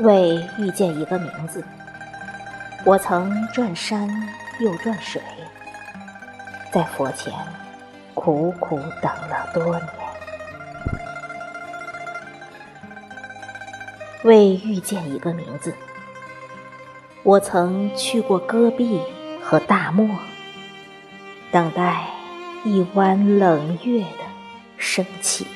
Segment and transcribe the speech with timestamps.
[0.00, 1.62] 为遇见一个名字，
[2.86, 4.08] 我曾转山
[4.58, 5.20] 又转水，
[6.72, 7.32] 在佛前
[8.14, 9.88] 苦苦等了多年。
[14.24, 15.74] 为遇见一个名字，
[17.22, 19.02] 我曾去过戈壁
[19.42, 20.08] 和大漠，
[21.52, 22.06] 等待
[22.64, 24.24] 一弯冷月的
[24.78, 25.46] 升起。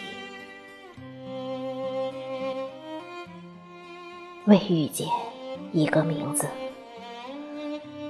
[4.47, 5.09] 为遇见
[5.73, 6.47] 一个名字，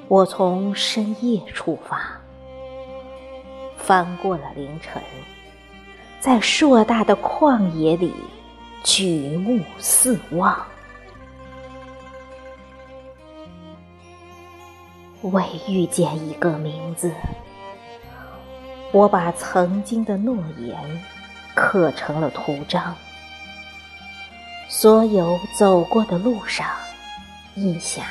[0.08, 2.20] 我从深夜出发，
[3.76, 5.00] 翻过了凌晨，
[6.18, 8.12] 在硕大的旷野里
[8.82, 10.60] 举目四望。
[15.22, 17.12] 为遇见一个名字，
[18.90, 20.76] 我把曾经的诺言
[21.54, 22.92] 刻成了图章。
[24.68, 26.66] 所有走过的路上，
[27.54, 28.02] 印下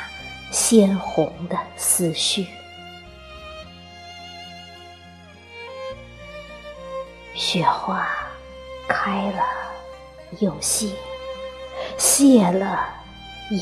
[0.51, 2.47] 鲜红的思绪。
[7.35, 8.07] 雪花
[8.87, 9.43] 开了
[10.39, 10.89] 又谢，
[11.97, 12.87] 谢了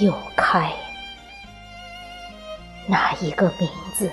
[0.02, 0.72] 又开。
[2.88, 4.12] 那一个名字，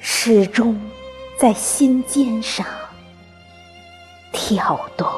[0.00, 0.80] 始终
[1.38, 2.66] 在心尖上
[4.32, 5.08] 跳动。